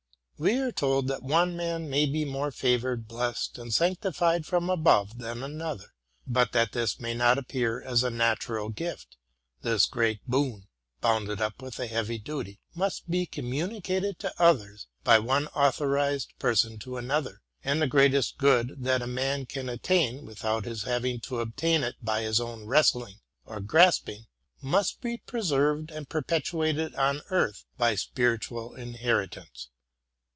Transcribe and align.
We 0.43 0.57
are 0.57 0.71
told 0.71 1.07
that 1.07 1.21
one 1.21 1.55
man 1.55 1.87
may 1.87 2.07
be 2.07 2.25
more 2.25 2.49
favored, 2.49 3.07
blessed, 3.07 3.59
and 3.59 3.71
sanctified 3.71 4.43
from 4.43 4.71
above 4.71 5.19
than 5.19 5.43
another. 5.43 5.93
But, 6.25 6.51
that 6.53 6.71
this 6.71 6.99
may 6.99 7.13
not 7.13 7.37
appear 7.37 7.79
as 7.79 8.03
a 8.03 8.09
natural 8.09 8.69
gift, 8.69 9.17
this 9.61 9.85
great 9.85 10.19
boon, 10.27 10.67
bound 10.99 11.29
up 11.29 11.61
with 11.61 11.79
a 11.79 11.85
heavy 11.85 12.17
duty, 12.17 12.59
must 12.73 13.07
be 13.07 13.27
communicated 13.27 14.17
to 14.21 14.33
others 14.41 14.87
by 15.03 15.19
one 15.19 15.45
authorized 15.49 16.33
person 16.39 16.79
to 16.79 16.97
another; 16.97 17.43
and 17.63 17.79
the 17.79 17.85
greatest 17.85 18.39
good 18.39 18.83
that 18.83 19.03
a 19.03 19.05
man 19.07 19.45
can 19.45 19.69
attain, 19.69 20.25
without 20.25 20.65
his 20.65 20.81
having 20.85 21.19
to 21.19 21.39
obtain 21.39 21.83
it 21.83 21.97
by 22.01 22.23
his 22.23 22.41
own 22.41 22.65
wrestling 22.65 23.17
or 23.45 23.59
grasping, 23.59 24.25
must 24.59 25.01
be 25.01 25.17
preserved 25.17 25.91
and 25.91 26.09
perpetuated 26.09 26.95
on 26.95 27.21
earth 27.29 27.63
"by 27.77 27.93
spiritual 27.93 28.73
inherit 28.73 29.37
ance. 29.37 29.67